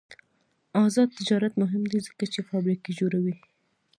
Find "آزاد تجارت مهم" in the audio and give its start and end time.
0.83-1.83